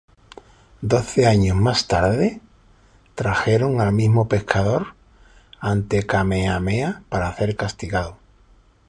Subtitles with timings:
[0.81, 2.41] Doce años más tarde,
[3.13, 4.95] trajeron al mismo pescador
[5.59, 8.17] ante Kamehameha para ser castigado.